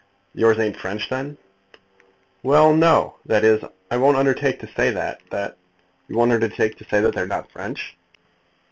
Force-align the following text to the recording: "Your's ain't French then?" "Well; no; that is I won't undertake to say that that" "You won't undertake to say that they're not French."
"Your's 0.33 0.57
ain't 0.57 0.77
French 0.77 1.09
then?" 1.09 1.37
"Well; 2.41 2.73
no; 2.75 3.17
that 3.27 3.43
is 3.43 3.63
I 3.91 3.97
won't 3.97 4.17
undertake 4.17 4.59
to 4.61 4.67
say 4.75 4.89
that 4.89 5.21
that" 5.29 5.57
"You 6.09 6.17
won't 6.17 6.31
undertake 6.31 6.75
to 6.79 6.83
say 6.85 7.01
that 7.01 7.13
they're 7.13 7.27
not 7.27 7.51
French." 7.51 7.95